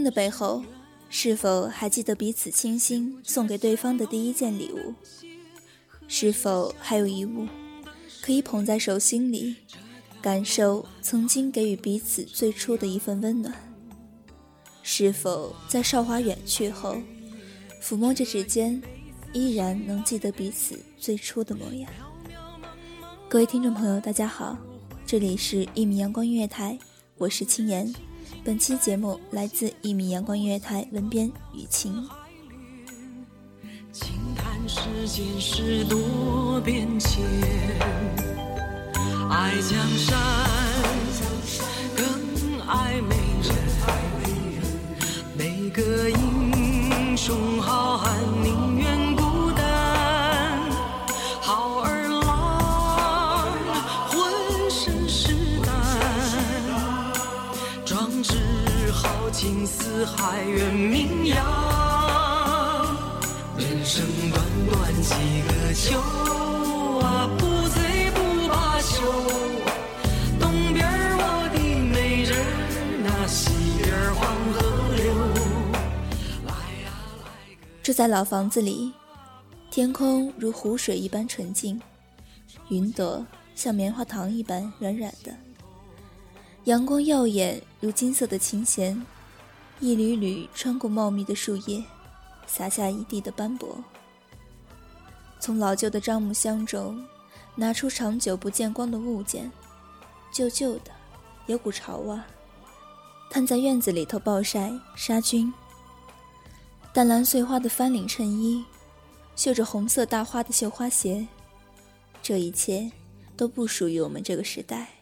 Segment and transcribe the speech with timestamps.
[0.00, 0.64] 在光阴的背后，
[1.10, 4.94] 是否还记得彼此倾心送给对方的第一件礼物？
[6.08, 7.46] 是否还有一物
[8.22, 9.56] 可以捧在手心里，
[10.22, 13.54] 感受曾经给予彼此最初的一份温暖？
[14.82, 16.96] 是否在韶华远去后，
[17.82, 18.80] 抚摸着指尖，
[19.34, 21.92] 依然能记得彼此最初的模样？
[23.28, 24.56] 各位听众朋友，大家好，
[25.04, 26.78] 这里是一米阳光音乐台，
[27.18, 27.92] 我是青言。
[28.42, 32.08] 本期节目来自一米阳光音乐台文编雨晴。
[33.92, 37.22] 轻叹世间事多变迁，
[39.28, 40.16] 爱江山
[41.94, 42.06] 更
[42.66, 43.54] 爱美人，
[45.36, 48.69] 每个英雄好汉宁
[59.70, 61.36] 四海远名扬，
[63.56, 65.98] 人生短短几个秋
[66.98, 69.00] 啊，不醉不罢休。
[70.38, 70.84] 东边
[71.16, 71.58] 我的
[71.92, 72.36] 美人
[73.04, 73.50] 那西
[73.82, 74.20] 边黄
[74.52, 74.58] 河
[74.96, 75.04] 流。
[76.46, 76.52] 来
[76.84, 76.90] 呀
[77.24, 77.26] 来
[77.82, 78.92] 住在老房子里，
[79.70, 81.80] 天空如湖水一般纯净，
[82.68, 85.34] 云朵像棉花糖一般软软的，
[86.64, 89.00] 阳光耀眼如金色的琴弦。
[89.80, 91.82] 一缕缕穿过茂密的树叶，
[92.46, 93.82] 洒下一地的斑驳。
[95.38, 97.02] 从老旧的樟木箱中
[97.54, 99.50] 拿出长久不见光的物件，
[100.30, 100.90] 旧旧的，
[101.46, 102.18] 有股潮味。
[103.30, 105.50] 摊在院子里头暴晒杀菌。
[106.92, 108.62] 淡蓝碎花的翻领衬衣，
[109.34, 111.26] 绣着红色大花的绣花鞋，
[112.20, 112.92] 这一切
[113.34, 114.99] 都不属于我们这个时代。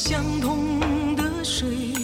[0.00, 1.97] 相同的水，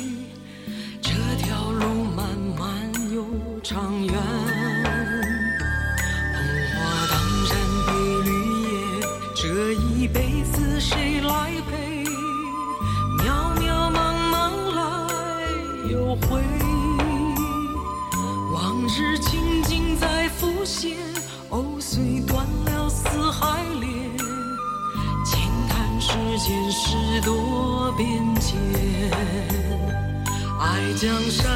[30.84, 31.48] 爱江山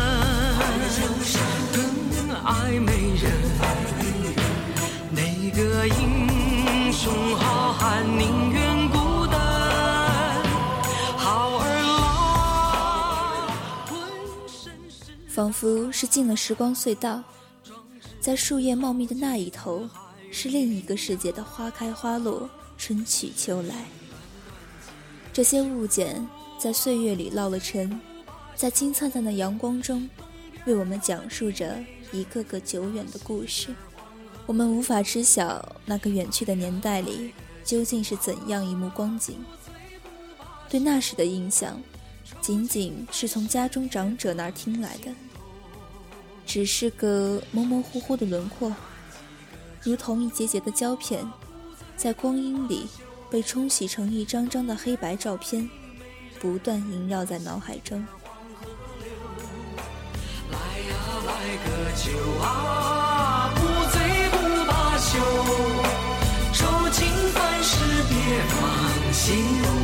[1.74, 3.30] 更爱美人，
[5.10, 5.20] 哪
[5.50, 9.38] 个英雄好汉宁愿孤单？
[11.18, 11.62] 好儿
[13.90, 13.92] 郎，
[15.28, 17.22] 仿佛是进了时光隧道。
[18.20, 19.86] 在树叶茂密的那一头，
[20.32, 22.48] 是另一个世界的花开花落，
[22.78, 23.84] 春去秋来。
[25.34, 26.26] 这些物件
[26.58, 28.00] 在岁月里落了尘，
[28.58, 30.10] 在金灿灿的阳光中，
[30.66, 31.78] 为我们讲述着
[32.10, 33.72] 一个个久远的故事。
[34.46, 37.32] 我们无法知晓那个远去的年代里
[37.62, 39.36] 究竟是怎样一幕光景，
[40.68, 41.80] 对那时的印象，
[42.40, 45.12] 仅仅是从家中长者那儿听来的，
[46.44, 48.74] 只是个模模糊糊的轮廓，
[49.84, 51.24] 如同一节节的胶片，
[51.96, 52.88] 在光阴里
[53.30, 55.70] 被冲洗成一张张的黑白照片，
[56.40, 58.04] 不断萦绕在脑海中。
[61.28, 61.34] 来
[61.64, 62.08] 个酒
[62.42, 63.60] 啊，不
[63.92, 63.96] 醉
[64.32, 64.34] 不
[64.64, 65.12] 罢休，
[66.54, 66.58] 愁
[66.90, 66.96] 情
[67.34, 67.74] 烦事
[68.08, 68.12] 别
[68.48, 69.22] 放心。
[69.62, 69.77] 头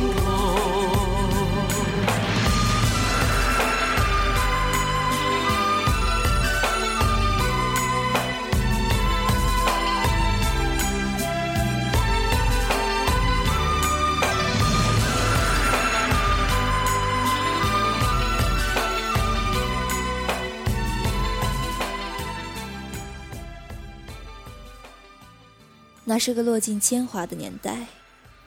[26.07, 27.87] 那是个落尽铅华的年代，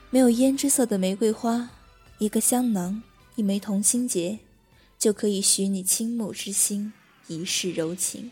[0.09, 1.69] 没有胭脂色的玫瑰花，
[2.17, 3.03] 一个香囊，
[3.35, 4.39] 一枚同心结，
[4.97, 6.93] 就可以许你倾慕之心，
[7.27, 8.31] 一世柔情。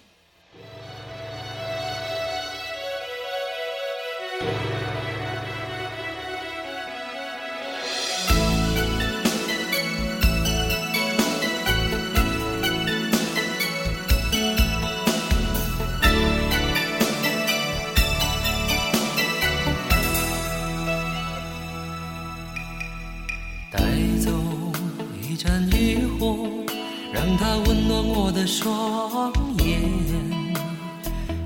[28.60, 29.80] 双眼，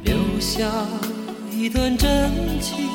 [0.06, 0.88] 留下
[1.52, 2.32] 一段真
[2.62, 2.88] 情，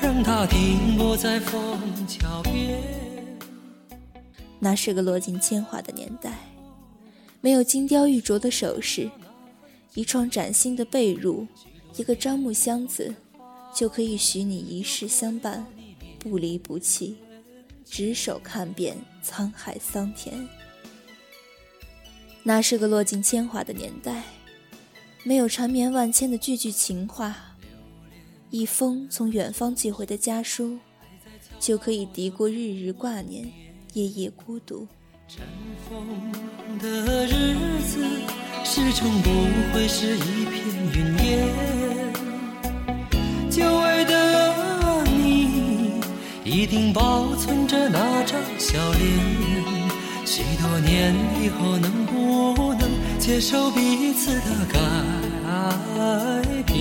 [0.00, 2.82] 让它停泊在枫桥边。
[4.58, 6.38] 那是个落尽铅华的年代，
[7.42, 9.10] 没有金雕玉琢的首饰，
[9.92, 11.46] 一床崭新的被褥，
[11.98, 13.14] 一个樟木箱子，
[13.74, 15.66] 就可以许你一世相伴，
[16.18, 17.18] 不离不弃，
[17.84, 20.48] 执手看遍沧海桑田。
[22.48, 24.22] 那是个落尽铅华的年代，
[25.22, 27.36] 没有缠绵万千的句句情话，
[28.48, 30.78] 一封从远方寄回的家书，
[31.60, 33.46] 就可以敌过日日挂念。
[33.92, 34.88] 夜夜孤独，
[35.28, 35.44] 尘
[35.90, 38.02] 封的日子，
[38.64, 39.28] 始终不
[39.74, 41.46] 会是一片云烟。
[43.50, 46.00] 久违的你，
[46.46, 49.77] 一定保存着那张笑脸。
[50.30, 54.78] 许多年以后，能不能接受彼此的改
[56.66, 56.76] 变？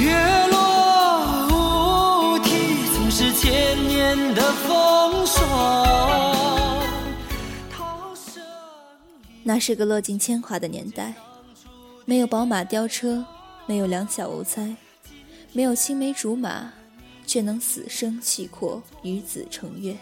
[0.00, 2.50] 月落乌啼，
[2.94, 6.78] 总是千年的风霜。
[9.42, 11.14] 那是个落尽铅华的年代，
[12.04, 13.24] 没有宝马雕车，
[13.66, 14.76] 没有两小无猜，
[15.52, 16.72] 没有青梅竹马，
[17.26, 19.96] 却能死生契阔，与子成悦，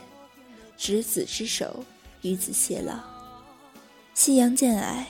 [0.77, 1.85] 执子之手，
[2.23, 2.99] 与子偕老。
[4.15, 5.09] 夕阳渐矮，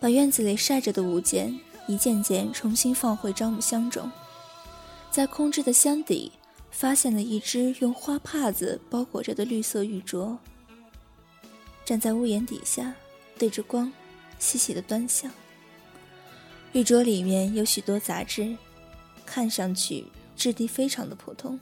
[0.00, 4.10] 把院子里晒着的物件一件件重新放回樟木箱中，
[5.10, 6.32] 在空置的箱底
[6.70, 10.36] 发现了一只用花帕子包裹着的绿色玉镯。
[11.84, 12.94] 站在屋檐底下，
[13.36, 13.92] 对着光，
[14.38, 15.30] 细细的端详。
[16.72, 18.56] 玉镯里面有许多杂质，
[19.26, 21.58] 看上去质地非常的普通，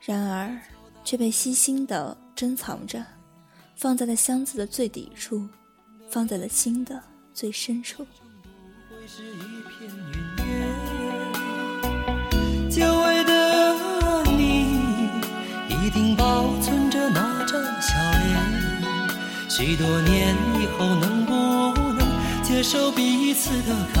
[0.00, 0.58] 然而
[1.04, 3.04] 却被细心的珍藏着，
[3.76, 5.46] 放在了箱子的最底处，
[6.08, 7.02] 放在了心的
[7.34, 8.06] 最深处。
[12.70, 15.10] 久违的你，
[15.68, 19.50] 一定保存着那张笑脸。
[19.50, 21.32] 许多年以后，能不
[21.92, 24.00] 能接受彼此的改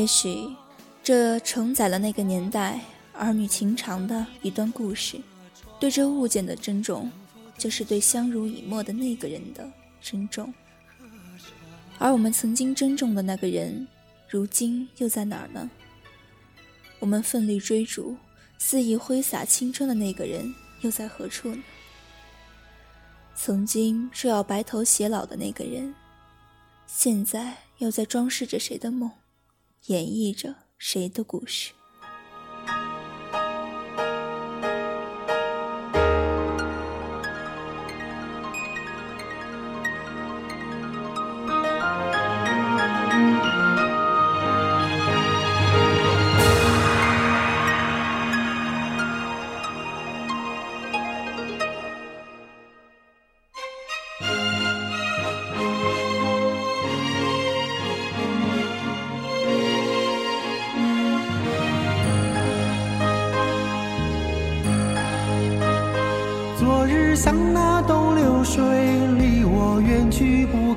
[0.00, 0.48] 也许
[1.02, 2.80] 这承载了那个年代
[3.12, 5.20] 儿女情长的一段故事。
[5.78, 7.12] 对这物件的珍重，
[7.58, 10.54] 就是对相濡以沫的那个人的珍重。
[11.98, 13.86] 而我们曾经珍重的那个人，
[14.26, 15.68] 如今又在哪儿呢？
[16.98, 18.16] 我们奋力追逐、
[18.56, 21.62] 肆意挥洒青春的那个人，又在何处呢？
[23.34, 25.94] 曾经说要白头偕老的那个人，
[26.86, 29.10] 现在又在装饰着谁的梦，
[29.86, 31.72] 演绎着谁的故事？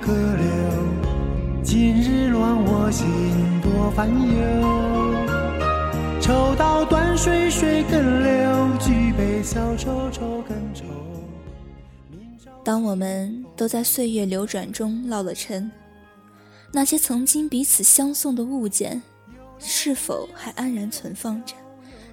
[0.03, 1.63] 可留。
[1.63, 3.07] 今日乱我心，
[3.62, 4.19] 多烦忧。
[6.19, 10.83] 抽刀断水，水更流；举杯消愁，愁更愁。
[12.65, 15.72] 当我们都在岁月流转中落了尘，
[16.74, 19.01] 那些曾经彼此相送的物件，
[19.57, 21.53] 是否还安然存放着？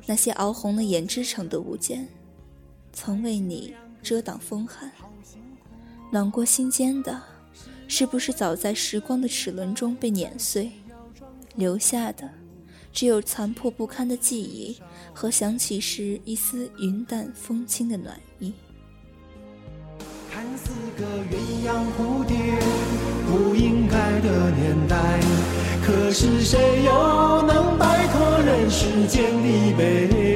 [0.06, 2.06] 那些熬红了眼之城的物件。
[2.92, 4.90] 曾为你遮挡风寒，
[6.12, 7.20] 暖过心间的，
[7.90, 10.70] 是不是早在时光的齿轮中被碾碎？
[11.56, 12.30] 留下的，
[12.92, 14.78] 只有残破不堪的记忆
[15.12, 18.54] 和想起时一丝云淡风轻的暖意。
[20.30, 22.36] 看似个鸳鸯蝴蝶
[23.26, 25.20] 不应该的年代，
[25.84, 30.29] 可是谁又能摆脱人世间的悲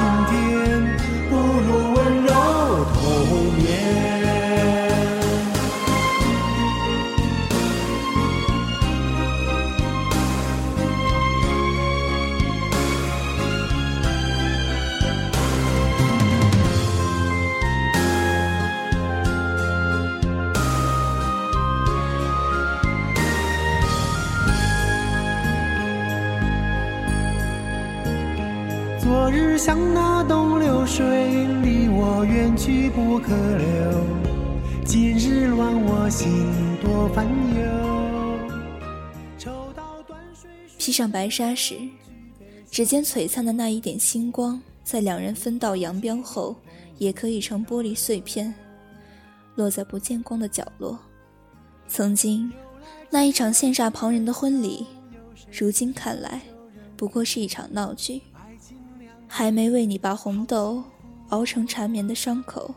[0.00, 0.49] 心底？
[29.10, 34.84] 昨日像那东流水，离我远去不可留。
[34.84, 36.46] 今日乱我心，
[36.80, 38.48] 多烦忧。
[39.36, 40.48] 抽刀断水，
[40.78, 41.74] 披上白纱时，
[42.70, 46.54] 指尖璀璨的那一点星光，在两人分道扬镳后，
[46.98, 48.54] 也可以成玻璃碎片，
[49.56, 50.96] 落在不见光的角落。
[51.88, 52.52] 曾经，
[53.10, 54.86] 那一场羡煞旁人的婚礼，
[55.50, 56.40] 如今看来，
[56.96, 58.22] 不过是一场闹剧。
[59.32, 60.82] 还没为你把红豆
[61.28, 62.74] 熬成缠绵的伤口，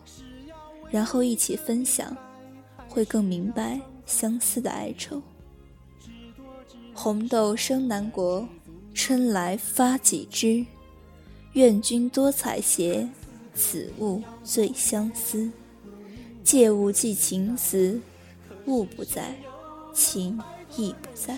[0.91, 2.15] 然后一起分享，
[2.87, 5.19] 会更明白相思的哀愁。
[6.93, 8.47] 红豆生南国，
[8.93, 10.63] 春来发几枝。
[11.53, 13.09] 愿君多采撷，
[13.55, 15.49] 此物最相思。
[16.43, 17.99] 借物寄情思，
[18.67, 19.35] 物不在，
[19.91, 20.39] 情
[20.77, 21.35] 亦不在。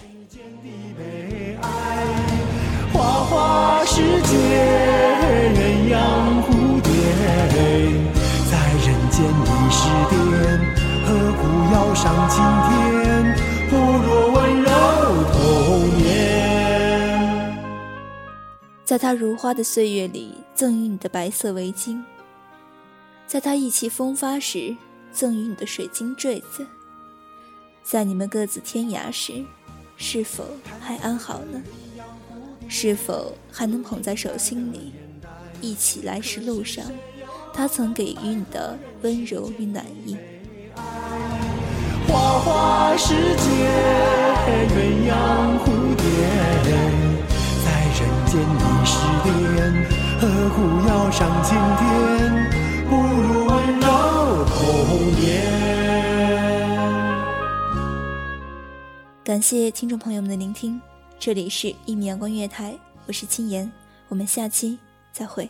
[2.94, 4.95] 花花世界，
[11.06, 11.42] 何苦
[11.74, 13.36] 要上青天？
[13.70, 14.70] 不若温柔
[15.32, 15.38] 童
[15.98, 16.06] 年。
[18.84, 22.02] 在他如花的岁月里，赠予你的白色围巾；
[23.28, 24.76] 在他意气风发时，
[25.12, 26.64] 赠予你的水晶坠子；
[27.84, 29.44] 在你们各自天涯时，
[29.98, 30.46] 是否
[30.80, 31.62] 还安好呢？
[32.68, 34.94] 是否还能捧在手心里，
[35.62, 36.86] 一起来时路上，
[37.56, 40.18] 他曾给予你的温柔与暖意。
[42.06, 43.48] 花花世界，
[44.76, 44.76] 鸳
[45.10, 45.14] 鸯
[45.64, 46.04] 蝴蝶，
[47.64, 49.26] 在人间已是癫，
[50.20, 51.82] 何苦要上青天？
[52.90, 53.88] 不如温柔
[54.46, 54.60] 童
[55.22, 55.24] 年。
[59.24, 60.80] 感谢听众朋友们的聆听。
[61.18, 62.74] 这里是《一米阳光月台》，
[63.08, 63.72] 我是青言，
[64.10, 64.78] 我们下期
[65.14, 65.50] 再会。